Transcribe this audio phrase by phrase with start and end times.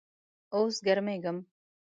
[0.55, 1.37] اوس ګرمیږم